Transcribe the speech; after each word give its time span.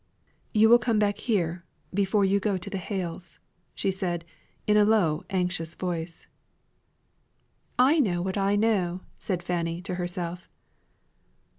"You 0.51 0.67
will 0.67 0.79
come 0.79 0.97
back 0.97 1.19
here 1.19 1.63
before 1.93 2.25
you 2.25 2.39
go 2.39 2.57
to 2.57 2.69
the 2.71 2.79
Hales'," 2.79 3.37
said 3.75 4.25
she, 4.27 4.65
in 4.71 4.75
a 4.75 4.83
low, 4.83 5.23
anxious 5.29 5.75
voice. 5.75 6.25
"I 7.77 7.99
know 7.99 8.19
what 8.19 8.35
I 8.35 8.55
know," 8.55 9.01
said 9.19 9.43
Fanny 9.43 9.79
to 9.83 9.93
herself. 10.01 10.49